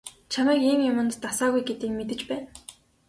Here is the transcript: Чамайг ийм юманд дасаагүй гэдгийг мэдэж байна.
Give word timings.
Чамайг 0.31 0.61
ийм 0.71 0.81
юманд 0.91 1.13
дасаагүй 1.23 1.61
гэдгийг 1.65 1.93
мэдэж 1.95 2.19
байна. 2.29 2.47